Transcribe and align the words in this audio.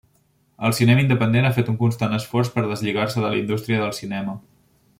El 0.67 0.71
cinema 0.77 1.03
independent 1.03 1.47
ha 1.49 1.53
fet 1.57 1.69
un 1.73 1.77
constant 1.83 2.15
esforç 2.17 2.51
per 2.55 2.63
deslligar-se 2.71 3.23
de 3.23 3.27
la 3.35 3.39
indústria 3.43 3.83
del 3.85 3.95
cinema. 3.99 4.35